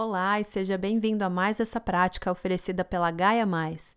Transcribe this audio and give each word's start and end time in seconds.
Olá 0.00 0.38
e 0.38 0.44
seja 0.44 0.78
bem-vindo 0.78 1.24
a 1.24 1.28
mais 1.28 1.58
essa 1.58 1.80
prática 1.80 2.30
oferecida 2.30 2.84
pela 2.84 3.10
Gaia 3.10 3.44
Mais. 3.44 3.96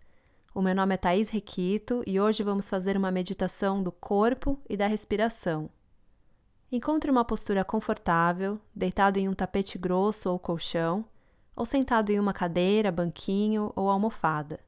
O 0.51 0.59
meu 0.59 0.74
nome 0.74 0.96
é 0.96 0.97
Thaís 0.97 1.29
Requito 1.29 2.01
e 2.08 2.20
hoje 2.20 2.42
vamos 2.42 2.67
fazer 2.67 2.97
uma 2.97 3.12
meditação 3.12 3.83
do 3.83 3.92
corpo 3.92 4.59
e 4.67 4.75
da 4.75 4.87
respiração. 4.87 5.69
Encontre 6.72 7.11
uma 7.11 7.24
postura 7.24 7.64
confortável, 7.64 8.59
deitado 8.73 9.20
em 9.20 9.29
um 9.29 9.36
tapete 9.36 9.77
grosso 9.77 10.32
ou 10.32 10.39
colchão, 10.39 11.05
ou 11.55 11.68
sentado 11.68 12.09
em 12.09 12.20
uma 12.20 12.33
cadeira, 12.33 12.91
banquinho 12.91 13.71
ou 13.75 13.88
almofada. 13.88 14.59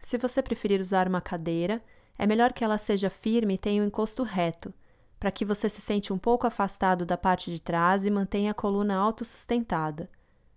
Se 0.00 0.16
você 0.16 0.42
preferir 0.42 0.80
usar 0.80 1.06
uma 1.06 1.20
cadeira, 1.20 1.84
é 2.18 2.26
melhor 2.26 2.54
que 2.54 2.64
ela 2.64 2.78
seja 2.78 3.10
firme 3.10 3.56
e 3.56 3.58
tenha 3.58 3.82
o 3.82 3.84
um 3.84 3.88
encosto 3.88 4.22
reto 4.22 4.72
para 5.24 5.32
que 5.32 5.42
você 5.42 5.70
se 5.70 5.80
sente 5.80 6.12
um 6.12 6.18
pouco 6.18 6.46
afastado 6.46 7.06
da 7.06 7.16
parte 7.16 7.50
de 7.50 7.58
trás 7.58 8.04
e 8.04 8.10
mantenha 8.10 8.50
a 8.50 8.54
coluna 8.54 8.94
autossustentada, 8.94 10.10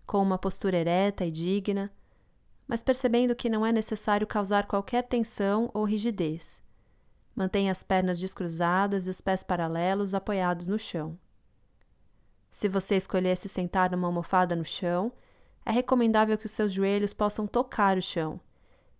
com 0.05 0.21
uma 0.21 0.37
postura 0.37 0.75
ereta 0.75 1.23
e 1.23 1.31
digna, 1.31 1.89
mas 2.67 2.83
percebendo 2.83 3.33
que 3.33 3.49
não 3.49 3.65
é 3.65 3.71
necessário 3.71 4.27
causar 4.27 4.67
qualquer 4.67 5.03
tensão 5.03 5.71
ou 5.73 5.85
rigidez. 5.85 6.61
Mantenha 7.33 7.71
as 7.71 7.81
pernas 7.81 8.19
descruzadas 8.19 9.07
e 9.07 9.09
os 9.09 9.21
pés 9.21 9.41
paralelos 9.41 10.13
apoiados 10.13 10.67
no 10.67 10.77
chão. 10.77 11.17
Se 12.51 12.67
você 12.67 12.97
escolher 12.97 13.37
se 13.37 13.47
sentar 13.47 13.89
numa 13.91 14.09
almofada 14.09 14.53
no 14.53 14.65
chão, 14.65 15.13
é 15.65 15.71
recomendável 15.71 16.37
que 16.37 16.45
os 16.45 16.51
seus 16.51 16.73
joelhos 16.73 17.13
possam 17.13 17.47
tocar 17.47 17.97
o 17.97 18.01
chão, 18.01 18.37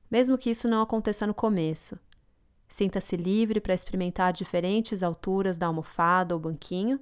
mesmo 0.09 0.37
que 0.37 0.49
isso 0.49 0.69
não 0.69 0.81
aconteça 0.81 1.27
no 1.27 1.33
começo 1.33 1.99
Sinta-se 2.67 3.15
livre 3.15 3.61
para 3.61 3.73
experimentar 3.73 4.33
diferentes 4.33 5.01
alturas 5.01 5.57
da 5.57 5.67
almofada 5.67 6.35
ou 6.35 6.39
banquinho, 6.39 6.99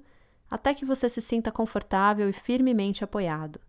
até 0.48 0.72
que 0.72 0.84
você 0.84 1.08
se 1.08 1.20
sinta 1.20 1.50
confortável 1.50 2.28
e 2.30 2.32
firmemente 2.32 3.02
apoiado. 3.02 3.60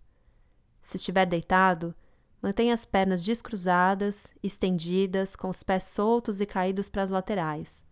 Se 0.82 0.98
estiver 0.98 1.26
deitado, 1.26 1.94
mantenha 2.42 2.74
as 2.74 2.86
pernas 2.86 3.24
descruzadas, 3.24 4.32
estendidas, 4.44 5.36
com 5.36 5.50
os 5.50 5.64
pés 5.64 5.86
soltos 5.86 6.40
e 6.40 6.46
caídos 6.46 6.88
para 6.88 7.02
as 7.02 7.10
laterais. 7.10 7.84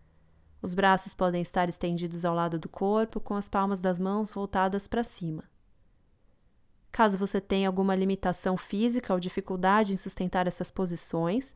Os 0.62 0.72
braços 0.72 1.12
podem 1.12 1.42
estar 1.42 1.68
estendidos 1.68 2.24
ao 2.24 2.34
lado 2.34 2.58
do 2.58 2.68
corpo, 2.68 3.20
com 3.20 3.34
as 3.34 3.48
palmas 3.48 3.80
das 3.80 3.98
mãos 3.98 4.32
voltadas 4.32 4.86
para 4.88 5.04
cima. 5.04 5.44
Caso 6.90 7.18
você 7.18 7.40
tenha 7.40 7.68
alguma 7.68 7.94
limitação 7.94 8.56
física 8.56 9.12
ou 9.12 9.20
dificuldade 9.20 9.92
em 9.92 9.96
sustentar 9.96 10.46
essas 10.46 10.70
posições, 10.70 11.54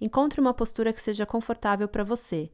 Encontre 0.00 0.40
uma 0.40 0.52
postura 0.52 0.92
que 0.92 1.00
seja 1.00 1.24
confortável 1.24 1.88
para 1.88 2.04
você 2.04 2.50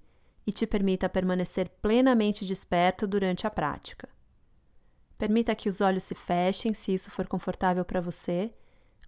e 0.47 0.53
te 0.53 0.67
permita 0.67 1.09
permanecer 1.09 1.69
plenamente 1.81 2.45
desperto 2.45 3.07
durante 3.07 3.47
a 3.47 3.51
prática. 3.51 4.09
Permita 5.19 5.55
que 5.55 5.69
os 5.69 5.81
olhos 5.81 6.05
se 6.05 6.15
fechem 6.15 6.73
se 6.73 6.95
isso 6.95 7.11
for 7.11 7.27
confortável 7.27 7.85
para 7.85 8.01
você, 8.01 8.53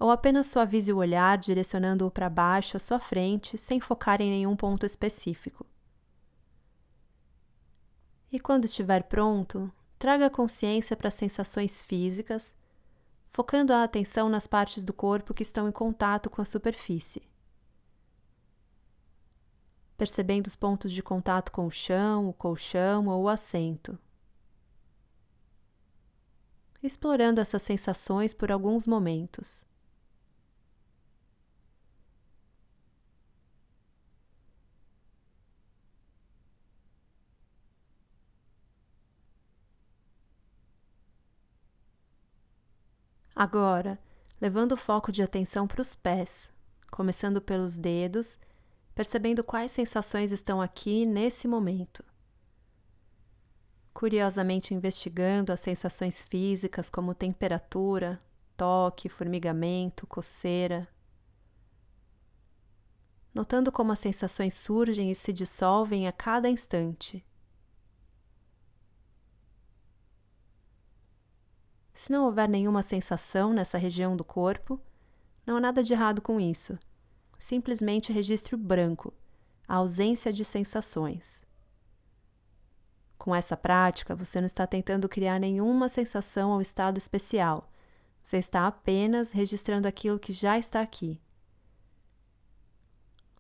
ou 0.01 0.11
apenas 0.11 0.49
suavize 0.49 0.93
o 0.93 0.99
olhar 0.99 1.39
direcionando-o 1.39 2.11
para 2.11 2.29
baixo 2.29 2.77
à 2.77 2.81
sua 2.81 2.99
frente, 2.99 3.57
sem 3.57 3.81
focar 3.81 4.21
em 4.21 4.31
nenhum 4.31 4.57
ponto 4.57 4.85
específico. 4.85 5.65
E 8.33 8.41
quando 8.41 8.65
estiver 8.65 9.05
pronto, 9.05 9.73
traga 9.97 10.29
consciência 10.29 10.97
para 10.97 11.07
as 11.07 11.15
sensações 11.15 11.85
físicas, 11.85 12.53
focando 13.29 13.73
a 13.73 13.85
atenção 13.85 14.29
nas 14.29 14.49
partes 14.49 14.83
do 14.83 14.93
corpo 14.93 15.33
que 15.33 15.45
estão 15.45 15.69
em 15.69 15.73
contato 15.73 16.29
com 16.29 16.43
a 16.43 16.45
superfície 16.45 17.23
percebendo 19.97 20.47
os 20.47 20.57
pontos 20.57 20.93
de 20.93 21.03
contato 21.03 21.53
com 21.53 21.67
o 21.67 21.71
chão, 21.71 22.29
o 22.29 22.33
colchão 22.33 23.09
ou 23.09 23.25
o 23.25 23.29
assento. 23.29 23.99
Explorando 26.83 27.41
essas 27.41 27.63
sensações 27.63 28.35
por 28.35 28.53
alguns 28.53 28.87
momentos. 28.87 29.67
Agora, 43.35 43.99
levando 44.41 44.73
o 44.73 44.77
foco 44.77 45.11
de 45.11 45.21
atenção 45.21 45.67
para 45.67 45.83
os 45.83 45.97
pés, 45.97 46.53
começando 46.91 47.41
pelos 47.41 47.77
dedos 47.77 48.39
percebendo 48.95 49.43
quais 49.43 49.73
sensações 49.73 50.31
estão 50.31 50.61
aqui 50.61 51.05
nesse 51.05 51.49
momento. 51.49 52.05
Curiosamente 53.93 54.75
investigando 54.75 55.53
as 55.53 55.61
sensações 55.61 56.25
físicas 56.25 56.89
como 56.89 57.15
temperatura, 57.15 58.23
toque, 58.57 59.09
formigamento, 59.09 60.07
coceira. 60.07 60.89
Notando 63.33 63.73
como 63.73 63.91
as 63.91 63.99
sensações 63.99 64.55
surgem 64.55 65.11
e 65.11 65.15
se 65.15 65.33
dissolvem 65.33 66.07
a 66.07 66.13
cada 66.13 66.49
instante. 66.49 67.25
Se 71.93 72.13
não 72.13 72.25
houver 72.27 72.49
nenhuma 72.49 72.83
sensação 72.83 73.53
nessa 73.53 73.79
região 73.79 74.17
do 74.17 74.25
corpo, 74.25 74.81
não 75.47 75.57
há 75.57 75.61
nada 75.61 75.83
de 75.83 75.93
errado 75.93 76.21
com 76.21 76.41
isso 76.41 76.79
simplesmente 77.39 78.13
registre 78.13 78.55
o 78.55 78.59
branco, 78.59 79.13
a 79.67 79.77
ausência 79.77 80.33
de 80.33 80.45
sensações. 80.45 81.43
Com 83.17 83.35
essa 83.35 83.57
prática, 83.57 84.15
você 84.15 84.41
não 84.41 84.47
está 84.47 84.67
tentando 84.67 85.09
criar 85.09 85.39
nenhuma 85.39 85.89
sensação 85.89 86.51
ou 86.51 86.61
estado 86.61 86.99
especial. 86.99 87.71
Você 88.23 88.37
está 88.37 88.67
apenas 88.67 89.33
registrando 89.33 89.89
aquilo 89.89 90.19
que 90.19 90.33
já 90.33 90.59
está 90.59 90.81
aqui. 90.81 91.21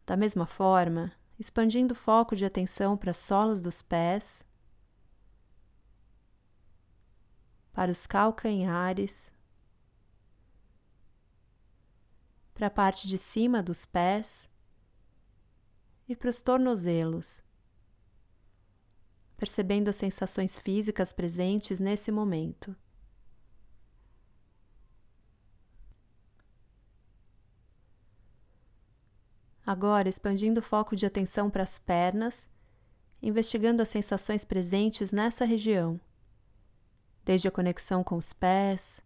Da 0.06 0.16
mesma 0.16 0.46
forma, 0.46 1.12
expandindo 1.38 1.92
o 1.92 1.96
foco 1.96 2.36
de 2.36 2.44
atenção 2.44 2.96
para 2.96 3.10
as 3.10 3.18
solas 3.18 3.60
dos 3.60 3.82
pés, 3.82 4.44
para 7.72 7.90
os 7.90 8.06
calcanhares, 8.06 9.32
para 12.54 12.68
a 12.68 12.70
parte 12.70 13.08
de 13.08 13.18
cima 13.18 13.62
dos 13.62 13.84
pés 13.84 14.48
e 16.08 16.14
para 16.14 16.30
os 16.30 16.40
tornozelos, 16.40 17.42
percebendo 19.36 19.88
as 19.88 19.96
sensações 19.96 20.58
físicas 20.58 21.12
presentes 21.12 21.80
nesse 21.80 22.12
momento. 22.12 22.74
Agora, 29.66 30.08
expandindo 30.08 30.60
o 30.60 30.62
foco 30.62 30.94
de 30.94 31.06
atenção 31.06 31.50
para 31.50 31.62
as 31.62 31.78
pernas, 31.78 32.48
investigando 33.22 33.80
as 33.80 33.88
sensações 33.88 34.44
presentes 34.44 35.10
nessa 35.10 35.46
região, 35.46 35.98
desde 37.24 37.48
a 37.48 37.50
conexão 37.50 38.04
com 38.04 38.16
os 38.16 38.34
pés, 38.34 39.00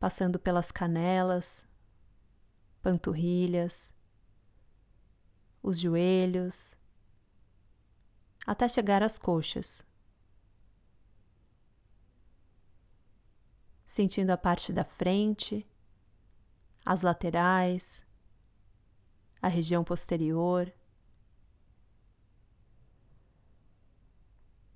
passando 0.00 0.40
pelas 0.40 0.72
canelas, 0.72 1.64
panturrilhas, 2.82 3.92
os 5.62 5.78
joelhos, 5.78 6.76
até 8.46 8.68
chegar 8.68 9.02
às 9.02 9.18
coxas. 9.18 9.84
Sentindo 13.84 14.30
a 14.30 14.36
parte 14.36 14.72
da 14.72 14.84
frente, 14.84 15.66
as 16.84 17.02
laterais, 17.02 18.04
a 19.40 19.48
região 19.48 19.84
posterior. 19.84 20.72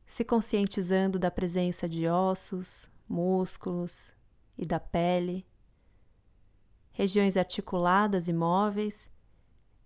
Se 0.05 0.25
conscientizando 0.25 1.19
da 1.19 1.31
presença 1.31 1.89
de 1.89 2.07
ossos, 2.07 2.91
músculos 3.09 4.15
e 4.59 4.67
da 4.67 4.79
pele 4.79 5.47
regiões 6.93 7.37
articuladas 7.37 8.29
e 8.29 8.33
móveis 8.33 9.09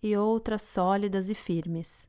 e 0.03 0.17
outras 0.17 0.62
sólidas 0.62 1.29
e 1.29 1.35
firmes. 1.35 2.08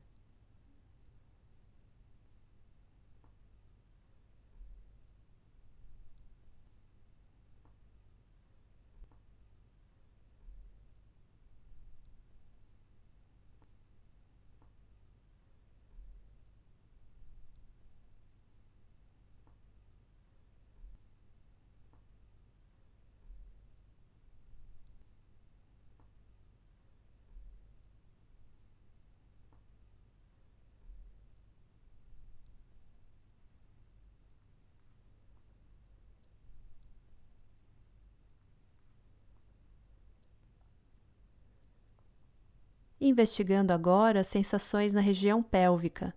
Investigando 43.08 43.74
agora 43.74 44.20
as 44.20 44.28
sensações 44.28 44.94
na 44.94 45.02
região 45.02 45.42
pélvica, 45.42 46.14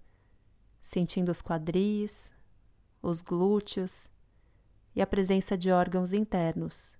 sentindo 0.81 1.31
os 1.31 1.41
quadris, 1.41 2.33
os 3.03 3.23
glúteos 3.23 4.11
e 4.95 5.01
a 5.01 5.07
presença 5.07 5.57
de 5.57 5.71
órgãos 5.71 6.13
internos. 6.13 7.00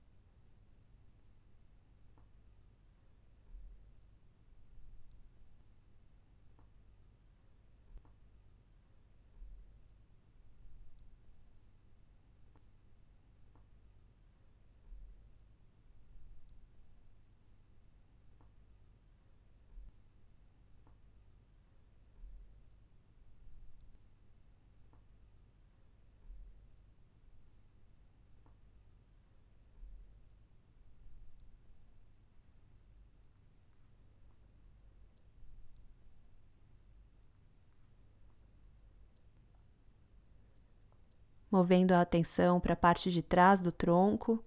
Movendo 41.51 41.93
a 41.93 42.01
atenção 42.01 42.61
para 42.61 42.75
a 42.75 42.77
parte 42.77 43.11
de 43.11 43.23
trás 43.23 43.61
do 43.61 43.73
tronco, 43.73 44.45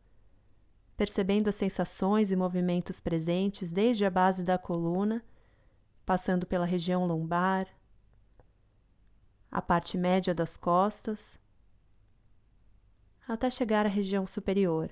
percebendo 0.95 1.49
as 1.49 1.55
sensações 1.55 2.31
e 2.31 2.35
movimentos 2.35 2.99
presentes 2.99 3.71
desde 3.71 4.05
a 4.05 4.09
base 4.09 4.43
da 4.43 4.57
coluna, 4.57 5.23
passando 6.05 6.45
pela 6.45 6.65
região 6.65 7.05
lombar, 7.05 7.67
a 9.51 9.61
parte 9.61 9.97
média 9.97 10.33
das 10.33 10.55
costas, 10.55 11.37
até 13.27 13.49
chegar 13.49 13.85
à 13.85 13.89
região 13.89 14.25
superior. 14.25 14.89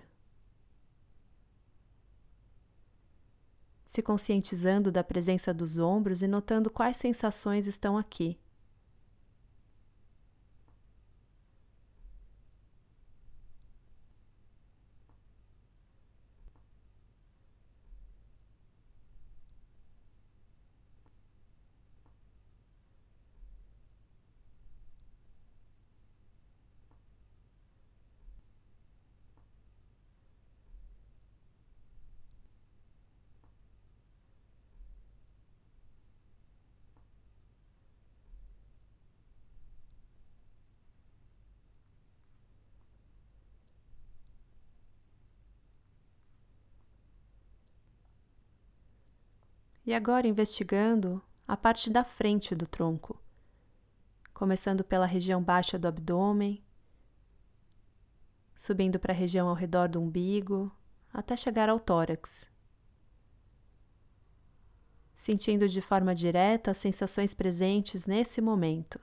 Se 3.85 4.01
conscientizando 4.01 4.91
da 4.91 5.03
presença 5.03 5.53
dos 5.53 5.77
ombros 5.77 6.21
e 6.21 6.27
notando 6.27 6.69
quais 6.69 6.95
sensações 6.95 7.67
estão 7.67 7.97
aqui. 7.97 8.39
E 49.91 49.93
agora 49.93 50.25
investigando 50.25 51.21
a 51.45 51.57
parte 51.57 51.89
da 51.89 52.01
frente 52.01 52.55
do 52.55 52.65
tronco, 52.65 53.21
começando 54.33 54.85
pela 54.85 55.05
região 55.05 55.43
baixa 55.43 55.77
do 55.77 55.85
abdômen, 55.85 56.63
subindo 58.55 58.97
para 58.97 59.11
a 59.11 59.15
região 59.15 59.49
ao 59.49 59.53
redor 59.53 59.89
do 59.89 60.01
umbigo, 60.01 60.73
até 61.11 61.35
chegar 61.35 61.67
ao 61.67 61.77
tórax. 61.77 62.49
Sentindo 65.13 65.67
de 65.67 65.81
forma 65.81 66.15
direta 66.15 66.71
as 66.71 66.77
sensações 66.77 67.33
presentes 67.33 68.05
nesse 68.05 68.39
momento. 68.39 68.97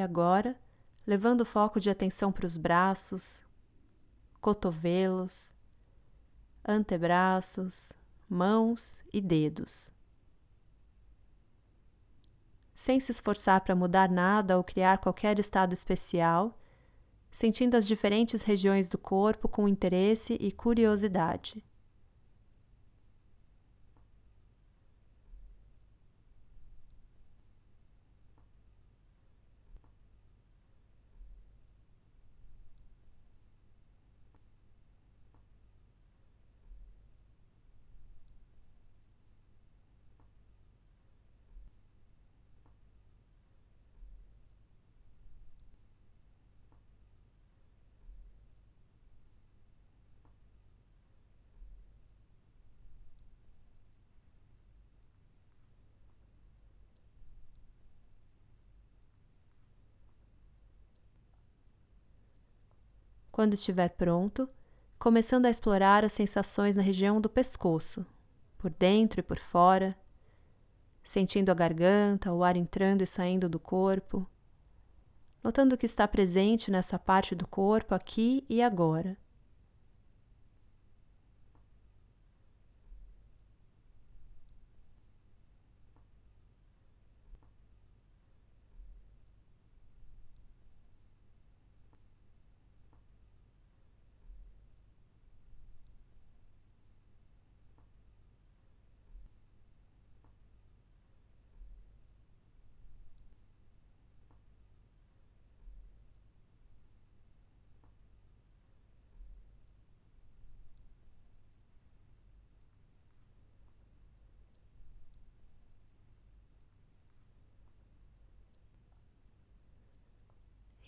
E 0.00 0.02
agora, 0.02 0.58
levando 1.06 1.42
o 1.42 1.44
foco 1.44 1.78
de 1.78 1.90
atenção 1.90 2.32
para 2.32 2.46
os 2.46 2.56
braços, 2.56 3.44
cotovelos, 4.40 5.52
antebraços, 6.66 7.92
mãos 8.26 9.04
e 9.12 9.20
dedos. 9.20 9.92
Sem 12.74 12.98
se 12.98 13.12
esforçar 13.12 13.60
para 13.60 13.76
mudar 13.76 14.08
nada 14.08 14.56
ou 14.56 14.64
criar 14.64 14.96
qualquer 14.96 15.38
estado 15.38 15.74
especial, 15.74 16.58
sentindo 17.30 17.76
as 17.76 17.86
diferentes 17.86 18.40
regiões 18.40 18.88
do 18.88 18.96
corpo 18.96 19.50
com 19.50 19.68
interesse 19.68 20.32
e 20.40 20.50
curiosidade. 20.50 21.62
Quando 63.40 63.54
estiver 63.54 63.88
pronto, 63.88 64.50
começando 64.98 65.46
a 65.46 65.50
explorar 65.50 66.04
as 66.04 66.12
sensações 66.12 66.76
na 66.76 66.82
região 66.82 67.22
do 67.22 67.30
pescoço, 67.30 68.04
por 68.58 68.68
dentro 68.68 69.20
e 69.20 69.22
por 69.22 69.38
fora, 69.38 69.96
sentindo 71.02 71.48
a 71.48 71.54
garganta, 71.54 72.34
o 72.34 72.44
ar 72.44 72.54
entrando 72.54 73.00
e 73.00 73.06
saindo 73.06 73.48
do 73.48 73.58
corpo, 73.58 74.28
notando 75.42 75.78
que 75.78 75.86
está 75.86 76.06
presente 76.06 76.70
nessa 76.70 76.98
parte 76.98 77.34
do 77.34 77.46
corpo 77.46 77.94
aqui 77.94 78.44
e 78.46 78.60
agora. 78.60 79.16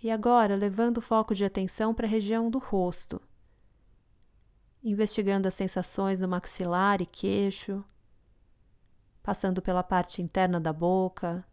E 0.03 0.11
agora, 0.11 0.57
levando 0.57 0.99
o 0.99 1.01
foco 1.01 1.33
de 1.33 1.45
atenção 1.45 1.95
para 1.95 2.07
a 2.09 2.11
região 2.11 2.51
do 2.51 2.59
rosto, 2.59 3.23
investigando 4.83 5.47
as 5.47 5.55
sensações 5.55 6.19
no 6.19 6.27
maxilar 6.27 7.01
e 7.01 7.07
queixo, 7.07 7.85
passando 9.23 9.63
pela 9.63 9.85
parte 9.85 10.21
interna 10.21 10.59
da 10.59 10.73
boca, 10.73 11.47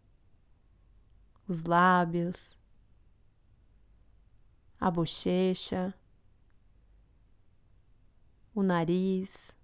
os 1.47 1.63
lábios, 1.65 2.59
a 4.79 4.89
bochecha, 4.89 5.93
o 8.55 8.63
nariz, 8.63 9.55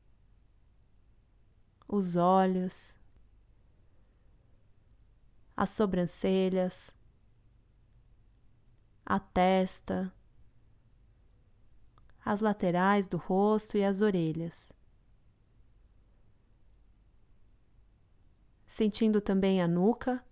os 1.87 2.15
olhos, 2.15 2.95
as 5.57 5.71
sobrancelhas, 5.71 6.94
a 9.05 9.19
testa, 9.19 10.11
as 12.23 12.41
laterais 12.41 13.07
do 13.07 13.17
rosto 13.17 13.77
e 13.77 13.83
as 13.83 14.01
orelhas. 14.01 14.73
Sentindo 18.65 19.21
também 19.21 19.61
a 19.61 19.67
nuca, 19.67 20.25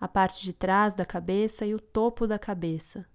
a 0.00 0.08
parte 0.08 0.42
de 0.42 0.54
trás 0.54 0.94
da 0.94 1.04
cabeça 1.04 1.66
e 1.66 1.74
o 1.74 1.80
topo 1.80 2.26
da 2.26 2.38
cabeça. 2.38 3.06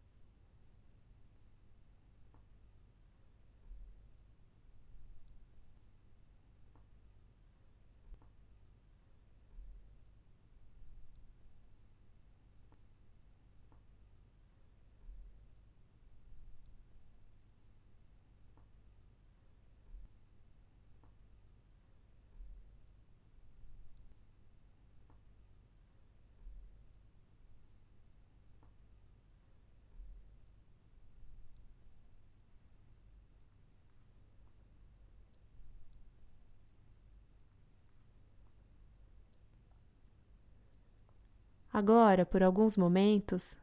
Agora, 41.77 42.25
por 42.25 42.41
alguns 42.41 42.75
momentos, 42.75 43.55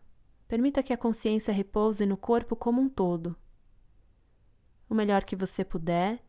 permita 0.47 0.85
que 0.85 0.93
a 0.93 0.97
consciência 0.97 1.53
repouse 1.53 2.07
no 2.07 2.17
corpo 2.17 2.55
como 2.55 2.81
um 2.81 2.89
todo. 2.89 3.37
O 4.89 4.95
melhor 4.95 5.25
que 5.25 5.35
você 5.35 5.65
puder, 5.65 6.25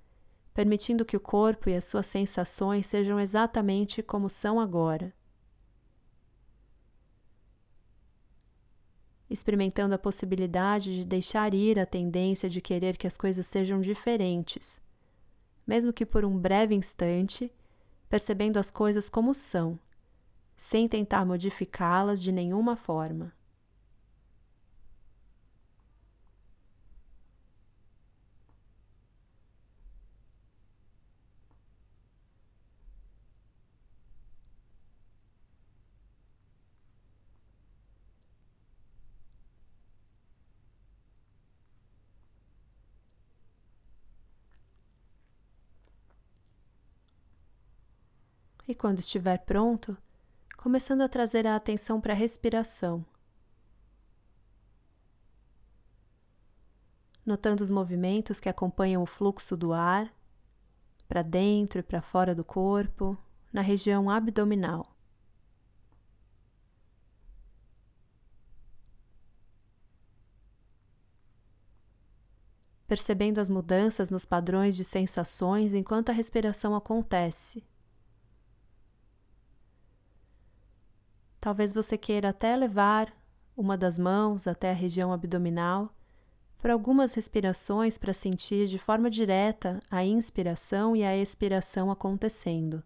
permitindo 0.51 1.05
que 1.05 1.15
o 1.15 1.19
corpo 1.19 1.69
e 1.69 1.75
as 1.75 1.85
suas 1.85 2.07
sensações 2.07 2.87
sejam 2.87 3.19
exatamente 3.19 4.01
como 4.01 4.31
são 4.31 4.59
agora. 4.59 5.13
Experimentando 9.29 9.93
a 9.93 9.99
possibilidade 9.99 10.95
de 10.95 11.05
deixar 11.05 11.53
ir 11.53 11.77
a 11.77 11.85
tendência 11.85 12.49
de 12.49 12.61
querer 12.61 12.97
que 12.97 13.05
as 13.05 13.15
coisas 13.15 13.45
sejam 13.45 13.79
diferentes, 13.79 14.81
mesmo 15.67 15.93
que 15.93 16.03
por 16.03 16.25
um 16.25 16.35
breve 16.35 16.73
instante, 16.73 17.53
percebendo 18.09 18.57
as 18.57 18.71
coisas 18.71 19.07
como 19.07 19.35
são 19.35 19.79
sem 20.55 20.87
tentar 20.87 21.25
modificá-las 21.25 22.21
de 22.21 22.31
nenhuma 22.31 22.75
forma. 22.75 23.33
E 48.67 48.73
quando 48.73 48.99
estiver 48.99 49.37
pronto, 49.45 49.95
começando 50.65 51.01
a 51.01 51.07
trazer 51.07 51.45
a 51.45 51.55
atenção 51.55 52.01
para 52.01 52.13
a 52.13 52.15
respiração. 52.15 53.05
Notando 57.23 57.61
os 57.61 57.69
movimentos 57.69 58.39
que 58.39 58.49
acompanham 58.49 59.03
o 59.03 59.05
fluxo 59.05 59.55
do 59.55 59.71
ar 59.73 60.11
para 61.07 61.21
dentro 61.21 61.79
e 61.79 61.83
para 61.83 62.01
fora 62.01 62.33
do 62.33 62.43
corpo, 62.43 63.15
na 63.53 63.61
região 63.61 64.09
abdominal. 64.09 64.97
Percebendo 72.87 73.37
as 73.37 73.49
mudanças 73.49 74.09
nos 74.09 74.25
padrões 74.25 74.75
de 74.75 74.83
sensações 74.83 75.75
enquanto 75.75 76.09
a 76.09 76.13
respiração 76.13 76.75
acontece. 76.75 77.63
Talvez 81.45 81.71
você 81.71 81.95
queira 81.95 82.29
até 82.29 82.55
levar 82.55 83.15
uma 83.55 83.77
das 83.77 83.99
mãos 83.99 84.47
até 84.47 84.71
a 84.71 84.73
região 84.73 85.13
abdominal 85.13 85.95
por 86.57 86.71
algumas 86.71 87.13
respirações 87.13 87.99
para 87.99 88.15
sentir 88.15 88.65
de 88.65 88.79
forma 88.79 89.11
direta 89.11 89.79
a 89.91 90.03
inspiração 90.03 90.95
e 90.95 91.03
a 91.03 91.15
expiração 91.15 91.91
acontecendo. 91.91 92.83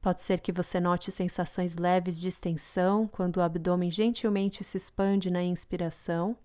Pode 0.00 0.20
ser 0.20 0.38
que 0.38 0.52
você 0.52 0.78
note 0.78 1.10
sensações 1.10 1.74
leves 1.74 2.20
de 2.20 2.28
extensão 2.28 3.08
quando 3.08 3.38
o 3.38 3.42
abdômen 3.42 3.90
gentilmente 3.90 4.62
se 4.62 4.76
expande 4.76 5.28
na 5.28 5.42
inspiração 5.42 6.36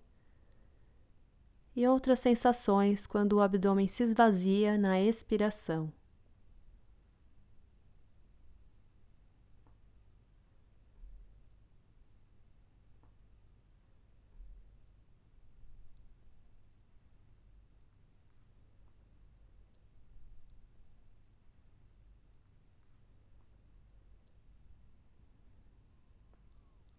e 1.78 1.86
outras 1.86 2.18
sensações 2.18 3.06
quando 3.06 3.34
o 3.34 3.40
abdômen 3.40 3.86
se 3.86 4.02
esvazia 4.02 4.76
na 4.76 5.00
expiração. 5.00 5.92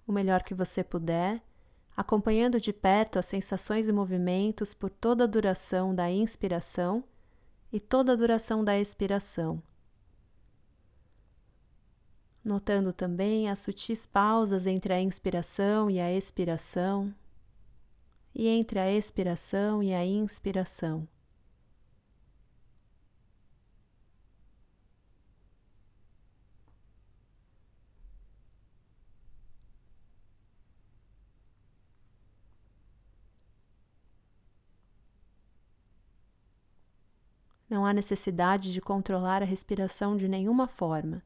O 0.08 0.14
melhor 0.14 0.42
que 0.42 0.54
você 0.56 0.86
puder 0.86 1.49
acompanhando 2.00 2.62
de 2.62 2.72
perto 2.72 3.20
as 3.20 3.26
sensações 3.26 3.90
e 3.90 3.92
movimentos 3.92 4.74
por 4.74 4.90
toda 4.90 5.26
a 5.26 5.28
duração 5.28 5.94
da 5.94 6.10
inspiração 6.10 7.04
e 7.74 7.82
toda 7.82 8.14
a 8.14 8.16
duração 8.16 8.64
da 8.64 8.80
expiração. 8.80 9.62
Notando 12.42 12.94
também 12.94 13.50
as 13.50 13.60
sutis 13.60 14.06
pausas 14.06 14.66
entre 14.66 14.94
a 14.94 15.02
inspiração 15.02 15.92
e 15.92 16.00
a 16.00 16.10
expiração, 16.10 17.14
e 18.34 18.48
entre 18.48 18.80
a 18.80 18.90
expiração 18.90 19.84
e 19.84 19.94
a 19.94 20.06
inspiração. 20.06 21.06
Não 37.70 37.86
há 37.86 37.94
necessidade 37.94 38.74
de 38.74 38.82
controlar 38.82 39.44
a 39.44 39.46
respiração 39.46 40.18
de 40.18 40.28
nenhuma 40.28 40.68
forma. 40.68 41.22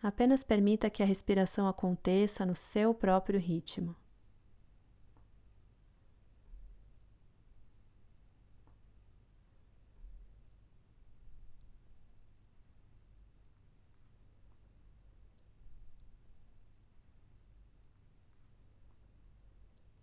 Apenas 0.00 0.44
permita 0.44 0.88
que 0.88 1.02
a 1.02 1.06
respiração 1.06 1.66
aconteça 1.66 2.46
no 2.46 2.54
seu 2.54 2.94
próprio 2.94 3.40
ritmo. 3.40 3.96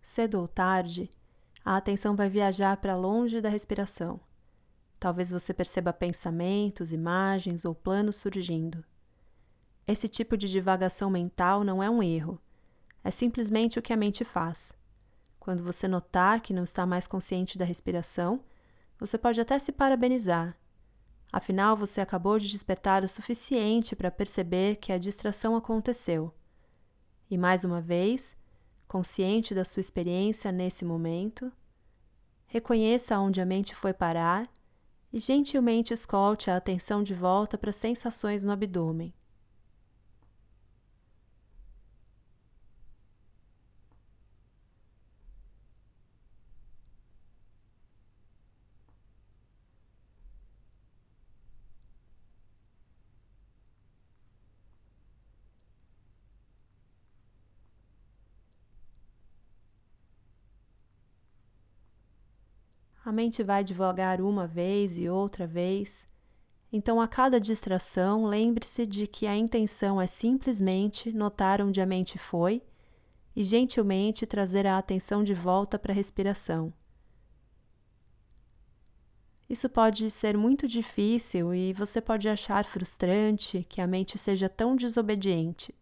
Cedo 0.02 0.40
ou 0.40 0.48
tarde, 0.48 1.08
a 1.64 1.76
atenção 1.76 2.16
vai 2.16 2.28
viajar 2.28 2.76
para 2.78 2.96
longe 2.96 3.40
da 3.40 3.48
respiração 3.48 4.20
Talvez 5.00 5.30
você 5.30 5.54
perceba 5.54 5.94
pensamentos, 5.94 6.92
imagens 6.92 7.64
ou 7.64 7.74
planos 7.74 8.16
surgindo. 8.16 8.84
Esse 9.86 10.06
tipo 10.06 10.36
de 10.36 10.46
divagação 10.46 11.08
mental 11.08 11.64
não 11.64 11.82
é 11.82 11.88
um 11.88 12.02
erro, 12.02 12.38
é 13.02 13.10
simplesmente 13.10 13.78
o 13.78 13.82
que 13.82 13.94
a 13.94 13.96
mente 13.96 14.24
faz. 14.24 14.74
Quando 15.38 15.64
você 15.64 15.88
notar 15.88 16.42
que 16.42 16.52
não 16.52 16.64
está 16.64 16.84
mais 16.84 17.06
consciente 17.06 17.56
da 17.56 17.64
respiração, 17.64 18.44
você 18.98 19.16
pode 19.16 19.40
até 19.40 19.58
se 19.58 19.72
parabenizar. 19.72 20.54
Afinal, 21.32 21.74
você 21.74 22.02
acabou 22.02 22.38
de 22.38 22.50
despertar 22.50 23.02
o 23.02 23.08
suficiente 23.08 23.96
para 23.96 24.10
perceber 24.10 24.76
que 24.76 24.92
a 24.92 24.98
distração 24.98 25.56
aconteceu. 25.56 26.34
E 27.30 27.38
mais 27.38 27.64
uma 27.64 27.80
vez, 27.80 28.36
consciente 28.86 29.54
da 29.54 29.64
sua 29.64 29.80
experiência 29.80 30.52
nesse 30.52 30.84
momento, 30.84 31.50
reconheça 32.46 33.18
onde 33.18 33.40
a 33.40 33.46
mente 33.46 33.74
foi 33.74 33.94
parar 33.94 34.46
e 35.12 35.18
gentilmente 35.18 35.92
escolte 35.92 36.50
a 36.50 36.56
atenção 36.56 37.02
de 37.02 37.14
volta 37.14 37.58
para 37.58 37.70
as 37.70 37.76
sensações 37.76 38.44
no 38.44 38.52
abdômen. 38.52 39.12
A 63.10 63.12
mente 63.12 63.42
vai 63.42 63.64
devagar 63.64 64.20
uma 64.20 64.46
vez 64.46 64.96
e 64.96 65.08
outra 65.08 65.44
vez. 65.44 66.06
Então, 66.72 67.00
a 67.00 67.08
cada 67.08 67.40
distração, 67.40 68.24
lembre-se 68.24 68.86
de 68.86 69.08
que 69.08 69.26
a 69.26 69.36
intenção 69.36 70.00
é 70.00 70.06
simplesmente 70.06 71.10
notar 71.10 71.60
onde 71.60 71.80
a 71.80 71.86
mente 71.86 72.16
foi 72.18 72.62
e 73.34 73.42
gentilmente 73.42 74.28
trazer 74.28 74.64
a 74.64 74.78
atenção 74.78 75.24
de 75.24 75.34
volta 75.34 75.76
para 75.76 75.92
a 75.92 75.94
respiração. 75.94 76.72
Isso 79.48 79.68
pode 79.68 80.08
ser 80.08 80.36
muito 80.36 80.68
difícil 80.68 81.52
e 81.52 81.72
você 81.72 82.00
pode 82.00 82.28
achar 82.28 82.64
frustrante 82.64 83.66
que 83.68 83.80
a 83.80 83.88
mente 83.88 84.16
seja 84.18 84.48
tão 84.48 84.76
desobediente. 84.76 85.74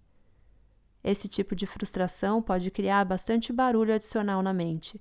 Esse 1.05 1.29
tipo 1.29 1.55
de 1.55 1.67
frustração 1.67 2.41
pode 2.41 2.71
criar 2.71 3.05
bastante 3.05 3.53
barulho 3.53 3.93
adicional 3.93 4.43
na 4.43 4.55
mente. 4.55 4.99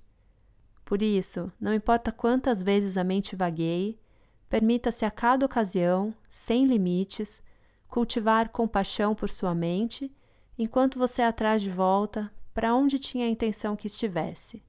Por 0.88 1.02
isso, 1.02 1.52
não 1.60 1.74
importa 1.74 2.10
quantas 2.10 2.62
vezes 2.62 2.96
a 2.96 3.04
mente 3.04 3.36
vagueie, 3.36 4.00
permita-se 4.48 5.04
a 5.04 5.10
cada 5.10 5.44
ocasião, 5.44 6.14
sem 6.26 6.64
limites, 6.64 7.42
cultivar 7.86 8.48
compaixão 8.48 9.14
por 9.14 9.28
sua 9.28 9.54
mente, 9.54 10.10
enquanto 10.56 10.98
você 10.98 11.20
a 11.20 11.30
traz 11.30 11.60
de 11.60 11.70
volta 11.70 12.32
para 12.54 12.74
onde 12.74 12.98
tinha 12.98 13.26
a 13.26 13.28
intenção 13.28 13.76
que 13.76 13.86
estivesse. 13.86 14.62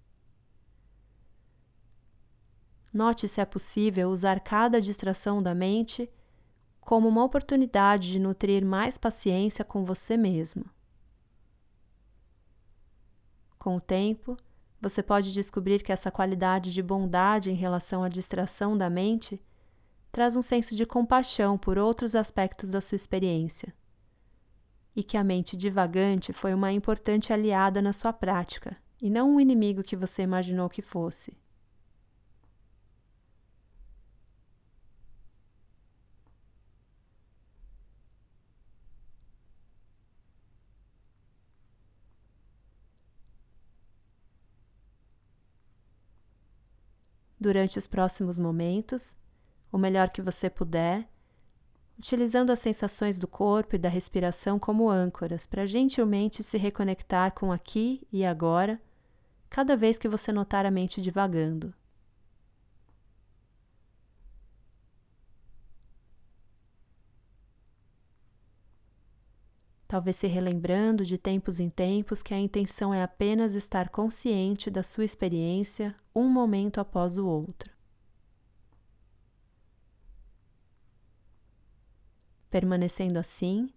Note 2.91 3.25
se 3.25 3.39
é 3.39 3.45
possível 3.45 4.09
usar 4.09 4.41
cada 4.41 4.81
distração 4.81 5.41
da 5.41 5.55
mente 5.55 6.11
como 6.81 7.07
uma 7.07 7.23
oportunidade 7.23 8.11
de 8.11 8.19
nutrir 8.19 8.65
mais 8.65 8.97
paciência 8.97 9.63
com 9.63 9.85
você 9.85 10.17
mesmo. 10.17 10.65
Com 13.57 13.77
o 13.77 13.81
tempo, 13.81 14.35
você 14.81 15.03
pode 15.03 15.33
descobrir 15.33 15.83
que 15.83 15.91
essa 15.91 16.09
qualidade 16.09 16.71
de 16.71 16.81
bondade 16.81 17.51
em 17.51 17.55
relação 17.55 18.03
à 18.03 18.09
distração 18.09 18.77
da 18.77 18.89
mente 18.89 19.41
traz 20.11 20.35
um 20.35 20.41
senso 20.41 20.75
de 20.75 20.85
compaixão 20.85 21.57
por 21.57 21.77
outros 21.77 22.15
aspectos 22.15 22.71
da 22.71 22.81
sua 22.81 22.95
experiência. 22.95 23.73
E 24.95 25.03
que 25.03 25.17
a 25.17 25.23
mente 25.23 25.55
divagante 25.55 26.33
foi 26.33 26.53
uma 26.53 26.71
importante 26.71 27.31
aliada 27.31 27.81
na 27.81 27.93
sua 27.93 28.11
prática, 28.11 28.75
e 29.01 29.09
não 29.09 29.35
um 29.35 29.39
inimigo 29.39 29.83
que 29.83 29.95
você 29.95 30.23
imaginou 30.23 30.69
que 30.69 30.81
fosse. 30.81 31.33
Durante 47.39 47.79
os 47.79 47.87
próximos 47.87 48.37
momentos, 48.37 49.15
o 49.71 49.77
melhor 49.77 50.09
que 50.09 50.21
você 50.21 50.49
puder, 50.49 51.07
utilizando 51.97 52.51
as 52.51 52.59
sensações 52.59 53.19
do 53.19 53.27
corpo 53.27 53.75
e 53.75 53.79
da 53.79 53.89
respiração 53.89 54.57
como 54.57 54.89
âncoras 54.89 55.45
para 55.45 55.65
gentilmente 55.65 56.43
se 56.43 56.57
reconectar 56.57 57.33
com 57.33 57.51
aqui 57.51 58.05
e 58.11 58.25
agora, 58.25 58.81
cada 59.49 59.75
vez 59.75 59.97
que 59.97 60.07
você 60.07 60.31
notar 60.31 60.65
a 60.65 60.71
mente 60.71 61.01
divagando. 61.01 61.73
Talvez 69.89 70.17
se 70.17 70.27
relembrando 70.27 71.03
de 71.03 71.17
tempos 71.17 71.59
em 71.59 71.67
tempos 71.67 72.21
que 72.21 72.31
a 72.31 72.39
intenção 72.39 72.93
é 72.93 73.01
apenas 73.01 73.55
estar 73.55 73.89
consciente 73.89 74.69
da 74.69 74.83
sua 74.83 75.03
experiência 75.03 75.95
um 76.15 76.29
momento 76.29 76.79
após 76.79 77.17
o 77.17 77.25
outro. 77.25 77.73
Permanecendo 82.51 83.17
assim, 83.17 83.73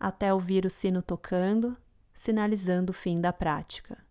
até 0.00 0.34
ouvir 0.34 0.66
o 0.66 0.70
sino 0.70 1.00
tocando, 1.00 1.76
sinalizando 2.12 2.90
o 2.90 2.94
fim 2.94 3.20
da 3.20 3.32
prática. 3.32 4.04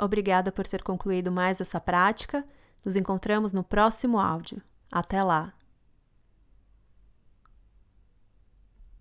Obrigada 0.00 0.50
por 0.50 0.66
ter 0.66 0.82
concluído 0.82 1.30
mais 1.30 1.60
essa 1.60 1.78
prática. 1.78 2.44
Nos 2.84 2.96
encontramos 2.96 3.52
no 3.52 3.62
próximo 3.62 4.18
áudio. 4.18 4.62
Até 4.90 5.22
lá! 5.22 5.52